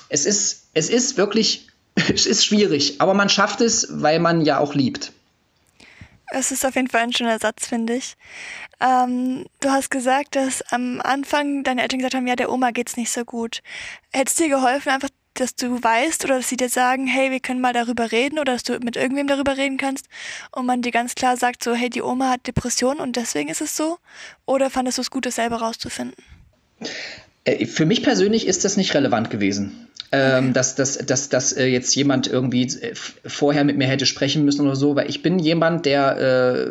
[0.10, 4.60] es ist, es ist wirklich, es ist schwierig, aber man schafft es, weil man ja
[4.60, 5.14] auch liebt.
[6.32, 8.16] Es ist auf jeden Fall ein schöner Satz, finde ich.
[8.80, 12.98] Ähm, du hast gesagt, dass am Anfang deine Eltern gesagt haben, ja, der Oma geht's
[12.98, 13.62] nicht so gut.
[14.12, 17.40] Hätte es dir geholfen, einfach, dass du weißt oder dass sie dir sagen, hey, wir
[17.40, 20.08] können mal darüber reden oder dass du mit irgendwem darüber reden kannst
[20.52, 23.62] und man dir ganz klar sagt, so, hey, die Oma hat Depressionen und deswegen ist
[23.62, 23.98] es so?
[24.46, 26.24] Oder fandest du es gut, das selber rauszufinden?
[27.50, 29.88] Äh, für mich persönlich ist das nicht relevant gewesen.
[30.12, 34.44] Ähm, dass, dass, dass, dass äh, jetzt jemand irgendwie äh, vorher mit mir hätte sprechen
[34.44, 36.68] müssen oder so, weil ich bin jemand, der äh,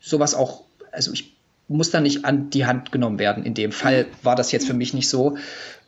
[0.00, 1.36] sowas auch also ich
[1.68, 3.44] muss da nicht an die Hand genommen werden.
[3.44, 5.36] In dem Fall war das jetzt für mich nicht so.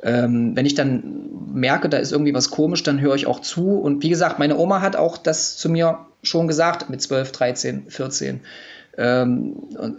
[0.03, 1.03] Ähm, wenn ich dann
[1.55, 3.79] merke, da ist irgendwie was komisch, dann höre ich auch zu.
[3.79, 7.85] Und wie gesagt, meine Oma hat auch das zu mir schon gesagt mit 12, 13,
[7.89, 8.41] 14.
[8.99, 9.97] Ähm, und,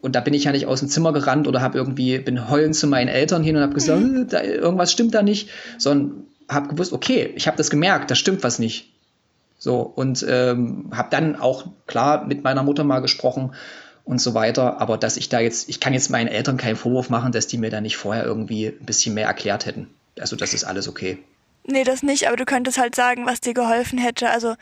[0.00, 2.74] und, da bin ich ja nicht aus dem Zimmer gerannt oder habe irgendwie bin heulend
[2.74, 4.28] zu meinen Eltern hin und habe gesagt, mhm.
[4.28, 8.42] da, irgendwas stimmt da nicht, sondern habe gewusst, okay, ich habe das gemerkt, da stimmt
[8.42, 8.90] was nicht.
[9.58, 13.52] So und ähm, habe dann auch klar mit meiner Mutter mal gesprochen
[14.04, 14.80] und so weiter.
[14.80, 17.58] Aber dass ich da jetzt, ich kann jetzt meinen Eltern keinen Vorwurf machen, dass die
[17.58, 19.88] mir da nicht vorher irgendwie ein bisschen mehr erklärt hätten.
[20.18, 21.18] Also das ist alles okay.
[21.64, 24.30] Nee, das nicht, aber du könntest halt sagen, was dir geholfen hätte.
[24.30, 24.54] Also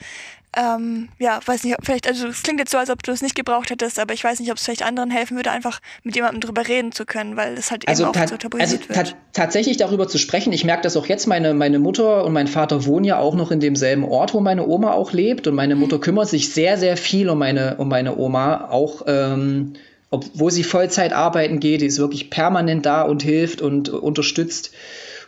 [0.56, 3.34] ähm, ja, weiß nicht, vielleicht, also es klingt jetzt so, als ob du es nicht
[3.34, 6.40] gebraucht hättest, aber ich weiß nicht, ob es vielleicht anderen helfen würde, einfach mit jemandem
[6.40, 9.16] drüber reden zu können, weil es halt also eben auch so tabuisiert also wird.
[9.34, 12.86] tatsächlich darüber zu sprechen, ich merke das auch jetzt, meine, meine Mutter und mein Vater
[12.86, 15.82] wohnen ja auch noch in demselben Ort, wo meine Oma auch lebt und meine mhm.
[15.82, 19.74] Mutter kümmert sich sehr, sehr viel um meine, um meine Oma, auch ähm,
[20.10, 24.72] obwohl sie Vollzeit arbeiten geht, die ist wirklich permanent da und hilft und unterstützt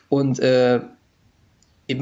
[0.09, 0.81] und äh,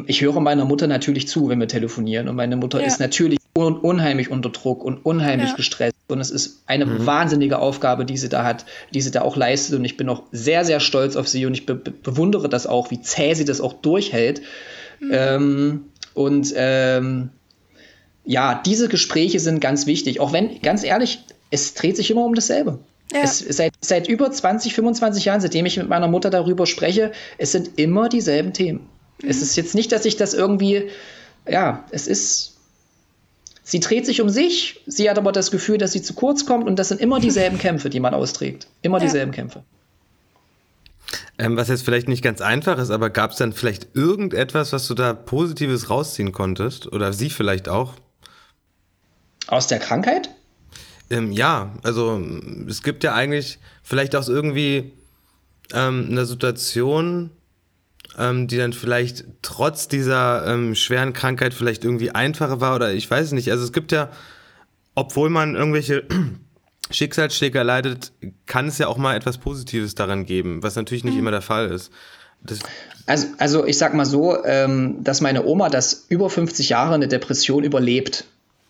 [0.07, 2.29] ich höre meiner Mutter natürlich zu, wenn wir telefonieren.
[2.29, 2.87] Und meine Mutter ja.
[2.87, 5.57] ist natürlich un unheimlich unter Druck und unheimlich ja.
[5.57, 5.97] gestresst.
[6.09, 7.07] Und es ist eine mhm.
[7.07, 9.79] wahnsinnige Aufgabe, die sie da hat, die sie da auch leistet.
[9.79, 12.91] Und ich bin auch sehr, sehr stolz auf sie und ich be bewundere das auch,
[12.91, 14.43] wie zäh sie das auch durchhält.
[15.01, 15.11] Mhm.
[15.13, 17.31] Ähm, und ähm,
[18.25, 20.21] ja, diese Gespräche sind ganz wichtig.
[20.21, 21.21] Auch wenn, ganz ehrlich,
[21.51, 22.79] es dreht sich immer um dasselbe.
[23.13, 23.21] Ja.
[23.23, 27.53] Es, seit, seit über 20, 25 Jahren, seitdem ich mit meiner Mutter darüber spreche, es
[27.53, 28.89] sind immer dieselben Themen.
[29.23, 29.31] Mhm.
[29.31, 30.91] Es ist jetzt nicht, dass ich das irgendwie,
[31.49, 32.57] ja, es ist,
[33.63, 36.67] sie dreht sich um sich, sie hat aber das Gefühl, dass sie zu kurz kommt
[36.67, 38.69] und das sind immer dieselben Kämpfe, die man austrägt.
[38.83, 39.05] Immer ja.
[39.05, 39.63] dieselben Kämpfe.
[41.39, 44.89] Ähm, was jetzt vielleicht nicht ganz einfach ist, aber gab es dann vielleicht irgendetwas, was
[44.89, 46.93] du da Positives rausziehen konntest?
[46.93, 47.95] Oder sie vielleicht auch?
[49.47, 50.31] Aus der Krankheit?
[51.11, 52.21] Ähm, ja, also
[52.69, 54.93] es gibt ja eigentlich vielleicht auch irgendwie
[55.73, 57.31] ähm, eine Situation,
[58.19, 63.11] ähm, die dann vielleicht trotz dieser ähm, schweren Krankheit vielleicht irgendwie einfacher war oder ich
[63.11, 63.51] weiß nicht.
[63.51, 64.11] Also es gibt ja,
[64.95, 66.05] obwohl man irgendwelche
[66.91, 68.13] Schicksalsschläge erleidet,
[68.47, 71.21] kann es ja auch mal etwas Positives daran geben, was natürlich nicht mhm.
[71.21, 71.93] immer der Fall ist.
[72.43, 72.59] Das
[73.07, 77.09] also, also ich sag mal so, ähm, dass meine Oma das über 50 Jahre eine
[77.09, 78.25] Depression überlebt,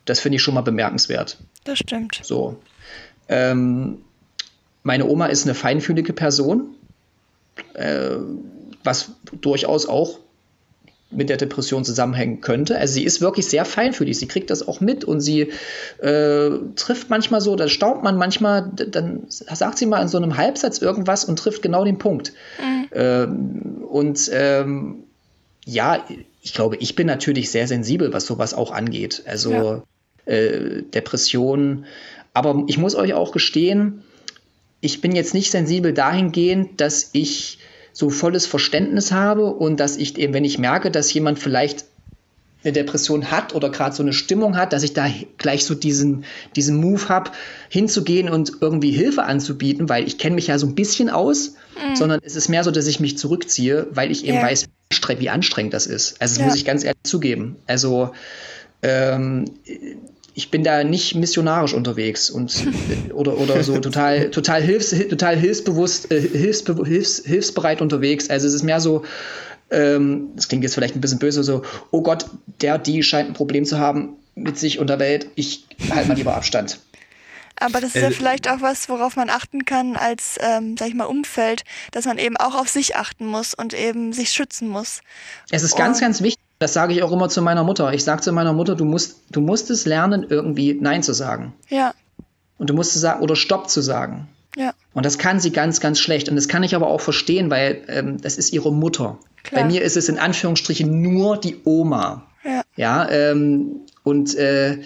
[0.05, 1.39] das finde ich schon mal bemerkenswert.
[1.65, 2.21] Das stimmt.
[2.23, 2.57] So.
[3.29, 3.99] Ähm,
[4.85, 6.75] meine Oma ist eine feinfühlige Person,
[7.75, 8.17] äh,
[8.89, 10.19] was durchaus auch
[11.11, 12.79] mit der Depression zusammenhängen könnte.
[12.79, 15.53] Also sie ist wirklich sehr feinfühlig, sie kriegt das auch mit und sie
[15.99, 20.37] äh, trifft manchmal so, da staubt man manchmal, dann sagt sie mal in so einem
[20.37, 22.33] Halbsatz irgendwas und trifft genau den Punkt.
[22.61, 22.89] Mhm.
[22.93, 25.05] Ähm, und ähm,
[25.65, 26.05] ja,
[26.43, 29.23] ich glaube, ich bin natürlich sehr sensibel, was sowas auch angeht.
[29.27, 29.83] Also ja.
[30.27, 31.85] äh, Depression.
[32.35, 34.03] Aber ich muss euch auch gestehen,
[34.81, 37.58] ich bin jetzt nicht sensibel dahingehend, dass ich
[37.99, 41.85] so volles Verständnis habe und dass ich eben, wenn ich merke, dass jemand vielleicht
[42.63, 46.25] eine Depression hat oder gerade so eine Stimmung hat, dass ich da gleich so diesen,
[46.55, 47.33] diesen Move habe,
[47.69, 51.97] hinzugehen und irgendwie Hilfe anzubieten, weil ich kenne mich ja so ein bisschen aus, mhm.
[51.97, 54.45] sondern es ist mehr so, dass ich mich zurückziehe, weil ich eben ja.
[54.45, 54.69] weiß,
[55.19, 56.23] wie anstrengend das ist.
[56.23, 56.45] Also das ja.
[56.47, 57.57] muss ich ganz ehrlich zugeben.
[57.67, 58.13] Also
[58.83, 59.47] ähm,
[60.39, 62.65] ich bin da nicht missionarisch unterwegs und
[63.13, 68.31] oder, oder so total, total, hilfs, total hilfsbewusst, äh, hilfsbe hilfs, hilfsbereit unterwegs.
[68.31, 69.03] Also es ist mehr so,
[69.73, 72.27] ähm, das klingt jetzt vielleicht ein bisschen böse, so, oh Gott,
[72.63, 76.17] der, die scheint ein Problem zu haben mit sich und der Welt, ich halte mal
[76.17, 76.79] lieber Abstand.
[77.57, 80.87] Aber das ist ja äh, vielleicht auch was, worauf man achten kann als, ähm, sag
[80.87, 84.69] ich mal, Umfeld, dass man eben auch auf sich achten muss und eben sich schützen
[84.69, 85.01] muss.
[85.51, 87.93] Es ist ganz, ganz wichtig, das sage ich auch immer zu meiner Mutter.
[87.93, 91.55] Ich sage zu meiner Mutter, du musst, du musst es lernen, irgendwie Nein zu sagen.
[91.69, 91.95] Ja.
[92.59, 94.29] Und du musst es sagen, oder Stopp zu sagen.
[94.57, 94.73] Ja.
[94.93, 96.29] Und das kann sie ganz, ganz schlecht.
[96.29, 99.19] Und das kann ich aber auch verstehen, weil ähm, das ist ihre Mutter.
[99.45, 99.63] Klar.
[99.63, 102.27] Bei mir ist es in Anführungsstrichen nur die Oma.
[102.45, 102.63] Ja.
[102.77, 104.79] Ja, ähm, und äh,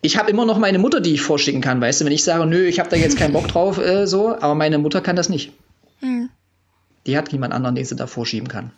[0.00, 2.46] ich habe immer noch meine Mutter, die ich vorschicken kann, weißt du, wenn ich sage,
[2.46, 5.28] nö, ich habe da jetzt keinen Bock drauf, äh, so, aber meine Mutter kann das
[5.28, 5.52] nicht.
[6.00, 6.30] Mhm.
[7.06, 8.72] Die hat niemand anderen, den sie da vorschieben kann.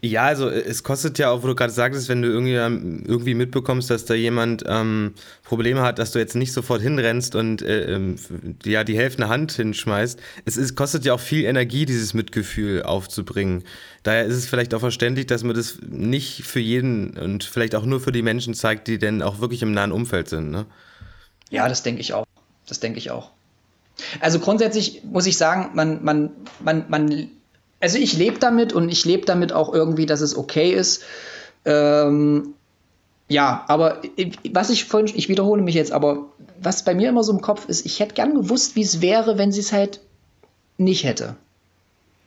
[0.00, 3.04] Ja, also äh, es kostet ja auch, wo du gerade sagtest, wenn du irgendwie, ähm,
[3.06, 5.14] irgendwie mitbekommst, dass da jemand ähm,
[5.44, 8.16] Probleme hat, dass du jetzt nicht sofort hinrennst und äh, ähm,
[8.64, 10.20] ja die Hälfte eine Hand hinschmeißt.
[10.44, 13.64] Es ist, kostet ja auch viel Energie, dieses Mitgefühl aufzubringen.
[14.02, 17.84] Daher ist es vielleicht auch verständlich, dass man das nicht für jeden und vielleicht auch
[17.84, 20.50] nur für die Menschen zeigt, die denn auch wirklich im nahen Umfeld sind.
[20.50, 20.66] Ne?
[21.50, 22.26] Ja, das denke ich auch.
[22.66, 23.30] Das denke ich auch.
[24.20, 27.30] Also grundsätzlich muss ich sagen, man, man, man, man
[27.82, 31.02] also ich lebe damit und ich lebe damit auch irgendwie, dass es okay ist.
[31.64, 32.54] Ähm,
[33.28, 34.00] ja, aber
[34.52, 36.26] was ich vorhin, ich wiederhole mich jetzt, aber
[36.60, 39.36] was bei mir immer so im Kopf ist, ich hätte gern gewusst, wie es wäre,
[39.36, 40.00] wenn sie es halt
[40.78, 41.36] nicht hätte.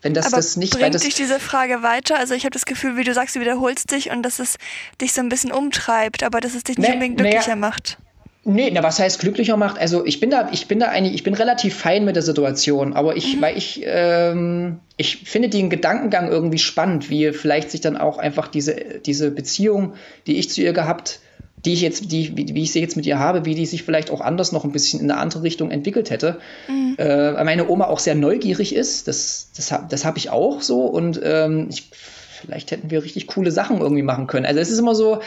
[0.02, 2.20] Wenn das, aber das nicht bringt das dich diese Frage weiter?
[2.20, 4.58] Also ich habe das Gefühl, wie du sagst, du wiederholst dich und dass es
[5.02, 7.98] dich so ein bisschen umtreibt, aber dass es dich nicht unbedingt glücklicher naja, macht.
[8.48, 9.80] Nee, na, was heißt glücklicher macht?
[9.80, 12.94] Also ich bin da, ich bin da eigentlich, ich bin relativ fein mit der Situation,
[12.94, 13.42] aber ich, mhm.
[13.42, 18.48] weil ich, ähm, ich finde den Gedankengang irgendwie spannend, wie vielleicht sich dann auch einfach
[18.48, 19.96] diese, diese Beziehung,
[20.28, 21.22] die ich zu ihr gehabt,
[21.66, 23.82] die ich jetzt, die, wie, wie ich sie jetzt mit ihr habe, wie die sich
[23.82, 26.38] vielleicht auch anders noch ein bisschen in eine andere Richtung entwickelt hätte.
[26.68, 26.96] Mhm.
[27.00, 31.20] Äh, meine Oma auch sehr neugierig ist, das, das, das habe ich auch so und
[31.24, 31.90] ähm, ich
[32.36, 34.46] vielleicht hätten wir richtig coole Sachen irgendwie machen können.
[34.46, 35.20] Also es ist immer so,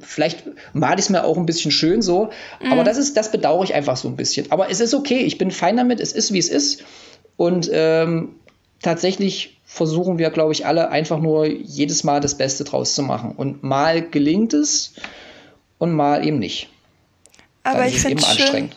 [0.00, 2.30] vielleicht mal ich es mir auch ein bisschen schön so,
[2.62, 2.72] mhm.
[2.72, 4.50] aber das ist, das bedauere ich einfach so ein bisschen.
[4.50, 6.84] Aber es ist okay, ich bin fein damit, es ist wie es ist.
[7.36, 8.36] Und ähm,
[8.82, 13.32] tatsächlich versuchen wir, glaube ich, alle einfach nur jedes Mal das Beste draus zu machen.
[13.36, 14.94] Und mal gelingt es
[15.78, 16.68] und mal eben nicht.
[17.62, 18.70] Aber Dann ich finde es schön,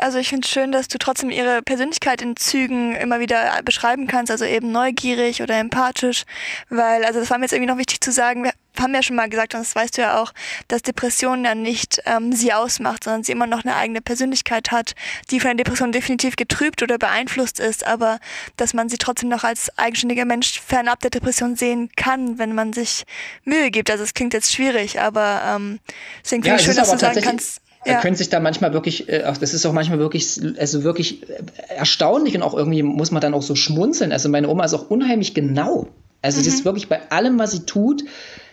[0.00, 4.06] also ich finde es schön, dass du trotzdem ihre Persönlichkeit in Zügen immer wieder beschreiben
[4.06, 6.24] kannst, also eben neugierig oder empathisch,
[6.68, 9.16] weil, also das war mir jetzt irgendwie noch wichtig zu sagen, wir haben ja schon
[9.16, 10.32] mal gesagt, und das weißt du ja auch,
[10.68, 14.94] dass Depression ja nicht ähm, sie ausmacht, sondern sie immer noch eine eigene Persönlichkeit hat,
[15.30, 18.20] die von der Depression definitiv getrübt oder beeinflusst ist, aber
[18.56, 22.72] dass man sie trotzdem noch als eigenständiger Mensch fernab der Depression sehen kann, wenn man
[22.72, 23.04] sich
[23.44, 23.90] Mühe gibt.
[23.90, 25.80] Also es klingt jetzt schwierig, aber ähm,
[26.24, 28.00] deswegen finde ja, ich schön, dass du sagen kannst ja.
[28.00, 31.22] können sich da manchmal wirklich, äh, das ist auch manchmal wirklich, also wirklich
[31.68, 34.12] erstaunlich und auch irgendwie muss man dann auch so schmunzeln.
[34.12, 35.88] Also meine Oma ist auch unheimlich genau.
[36.22, 36.44] Also mhm.
[36.44, 38.04] sie ist wirklich bei allem, was sie tut,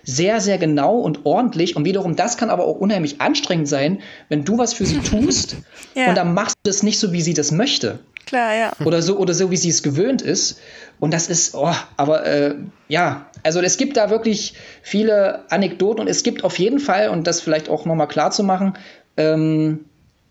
[0.03, 1.75] sehr, sehr genau und ordentlich.
[1.75, 5.57] Und wiederum, das kann aber auch unheimlich anstrengend sein, wenn du was für sie tust
[5.95, 6.07] ja.
[6.09, 7.99] und dann machst du das nicht so, wie sie das möchte.
[8.25, 8.73] Klar, ja.
[8.83, 10.59] Oder so, oder so, wie sie es gewöhnt ist.
[10.99, 12.55] Und das ist, oh, aber äh,
[12.89, 17.25] ja, also es gibt da wirklich viele Anekdoten und es gibt auf jeden Fall, und
[17.25, 18.73] das vielleicht auch nochmal klar zu machen,
[19.17, 19.85] ähm,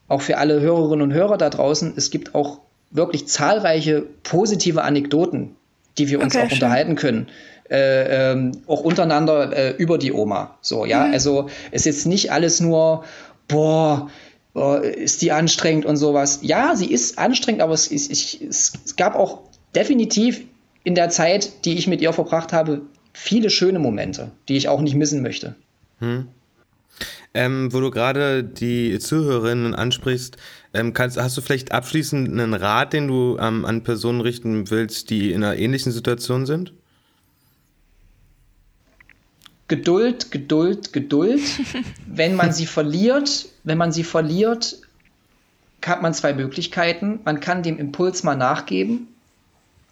[0.08, 5.56] auch für alle Hörerinnen und Hörer da draußen, es gibt auch wirklich zahlreiche positive Anekdoten,
[5.98, 6.56] die wir uns okay, auch schön.
[6.56, 7.28] unterhalten können.
[7.68, 10.56] Äh, ähm, auch untereinander äh, über die Oma.
[10.60, 11.12] So, ja, mhm.
[11.12, 13.04] also es ist jetzt nicht alles nur,
[13.48, 14.08] boah,
[14.54, 16.40] oh, ist die anstrengend und sowas.
[16.42, 19.40] Ja, sie ist anstrengend, aber es, es, es, es gab auch
[19.74, 20.44] definitiv
[20.84, 24.80] in der Zeit, die ich mit ihr verbracht habe, viele schöne Momente, die ich auch
[24.80, 25.56] nicht missen möchte.
[25.98, 26.28] Hm.
[27.36, 30.38] Ähm, wo du gerade die Zuhörerinnen ansprichst,
[30.72, 35.10] ähm, kannst, hast du vielleicht abschließend einen Rat, den du ähm, an Personen richten willst,
[35.10, 36.72] die in einer ähnlichen Situation sind?
[39.68, 41.42] Geduld, Geduld, Geduld.
[42.06, 44.78] wenn man sie verliert, wenn man sie verliert,
[45.84, 47.20] hat man zwei Möglichkeiten.
[47.26, 49.08] Man kann dem Impuls mal nachgeben,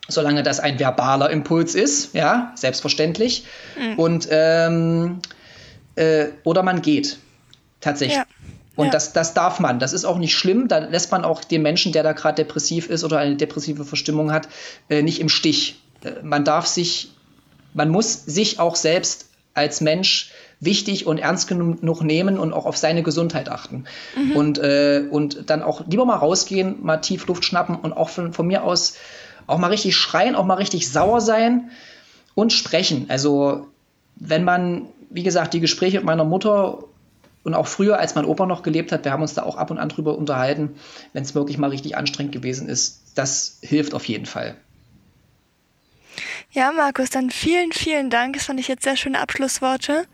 [0.08, 3.44] solange das ein verbaler Impuls ist, ja, selbstverständlich.
[3.78, 3.98] Mhm.
[3.98, 5.20] Und ähm,
[5.94, 7.18] äh, oder man geht.
[7.84, 8.16] Tatsächlich.
[8.16, 8.24] Ja.
[8.76, 8.92] Und ja.
[8.92, 9.78] das, das darf man.
[9.78, 10.66] Das ist auch nicht schlimm.
[10.68, 14.32] Da lässt man auch den Menschen, der da gerade depressiv ist oder eine depressive Verstimmung
[14.32, 14.48] hat,
[14.88, 15.80] äh, nicht im Stich.
[16.02, 17.12] Äh, man darf sich,
[17.74, 22.76] man muss sich auch selbst als Mensch wichtig und ernst genug nehmen und auch auf
[22.76, 23.84] seine Gesundheit achten.
[24.16, 24.36] Mhm.
[24.36, 28.32] Und, äh, und dann auch lieber mal rausgehen, mal tief Luft schnappen und auch von,
[28.32, 28.94] von mir aus
[29.46, 31.70] auch mal richtig schreien, auch mal richtig sauer sein
[32.34, 33.06] und sprechen.
[33.08, 33.68] Also
[34.16, 36.84] wenn man, wie gesagt, die Gespräche mit meiner Mutter
[37.44, 39.70] und auch früher, als mein Opa noch gelebt hat, wir haben uns da auch ab
[39.70, 40.76] und an drüber unterhalten,
[41.12, 43.12] wenn es wirklich mal richtig anstrengend gewesen ist.
[43.14, 44.56] Das hilft auf jeden Fall.
[46.50, 48.34] Ja, Markus, dann vielen, vielen Dank.
[48.34, 50.06] Das fand ich jetzt sehr schöne Abschlussworte.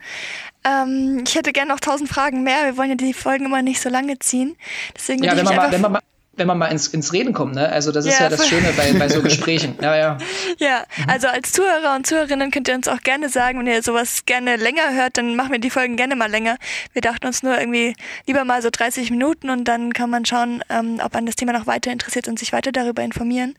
[0.64, 2.64] Ähm, ich hätte gerne noch tausend Fragen mehr.
[2.64, 4.56] Wir wollen ja die Folgen immer nicht so lange ziehen.
[4.96, 6.02] Deswegen ja, wenn man, mal, wenn man mal
[6.34, 7.68] wenn man mal ins, ins Reden kommt, ne?
[7.68, 9.76] Also das ist ja, ja das Schöne bei, bei so Gesprächen.
[9.80, 10.18] Ja, ja.
[10.58, 14.24] Ja, also als Zuhörer und Zuhörerinnen könnt ihr uns auch gerne sagen, wenn ihr sowas
[14.26, 16.56] gerne länger hört, dann machen wir die Folgen gerne mal länger.
[16.92, 17.94] Wir dachten uns nur irgendwie
[18.26, 21.52] lieber mal so 30 Minuten und dann kann man schauen, ähm, ob man das Thema
[21.52, 23.54] noch weiter interessiert und sich weiter darüber informieren.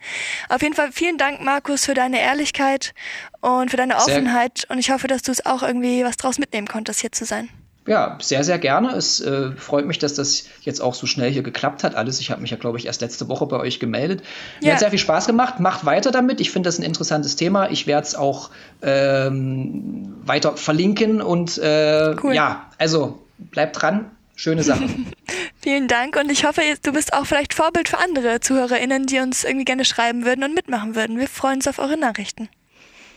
[0.50, 2.94] Auf jeden Fall vielen Dank, Markus, für deine Ehrlichkeit
[3.42, 4.72] und für deine Offenheit Sehr.
[4.72, 7.50] und ich hoffe, dass du es auch irgendwie was draus mitnehmen konntest, hier zu sein.
[7.88, 8.92] Ja, sehr, sehr gerne.
[8.96, 11.96] Es äh, freut mich, dass das jetzt auch so schnell hier geklappt hat.
[11.96, 12.20] Alles.
[12.20, 14.22] Ich habe mich ja, glaube ich, erst letzte Woche bei euch gemeldet.
[14.62, 14.74] Mir ja.
[14.74, 15.60] hat sehr viel Spaß gemacht.
[15.60, 16.40] Macht weiter damit.
[16.42, 17.72] Ich finde das ein interessantes Thema.
[17.72, 18.52] Ich werde es auch
[18.84, 21.22] ähm, weiter verlinken.
[21.22, 22.36] Und äh, cool.
[22.36, 24.12] ja, also bleibt dran.
[24.36, 24.84] Schöne Sache.
[25.62, 29.44] Vielen Dank und ich hoffe, du bist auch vielleicht Vorbild für andere ZuhörerInnen, die uns
[29.44, 31.20] irgendwie gerne schreiben würden und mitmachen würden.
[31.20, 32.50] Wir freuen uns auf eure Nachrichten.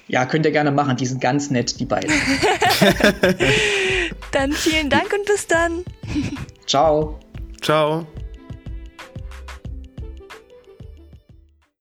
[0.07, 0.99] Ja, könnt ihr gerne machen.
[0.99, 2.13] Die sind ganz nett, die beiden.
[4.33, 5.85] dann vielen Dank und bis dann.
[6.67, 7.19] Ciao.
[7.61, 8.07] Ciao.